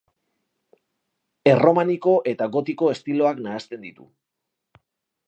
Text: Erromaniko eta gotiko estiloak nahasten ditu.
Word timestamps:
Erromaniko 1.51 2.15
eta 2.31 2.47
gotiko 2.57 2.89
estiloak 2.95 3.43
nahasten 3.49 3.85
ditu. 3.89 4.09